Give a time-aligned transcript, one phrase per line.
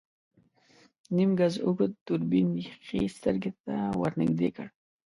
[1.15, 4.67] نيم ګز اوږد دوربين يې ښی سترګې ته ور نږدې کړ.